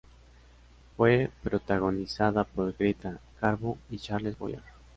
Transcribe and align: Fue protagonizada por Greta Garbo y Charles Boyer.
Fue 0.97 1.29
protagonizada 1.43 2.43
por 2.43 2.73
Greta 2.75 3.19
Garbo 3.39 3.77
y 3.91 3.99
Charles 3.99 4.35
Boyer. 4.35 4.63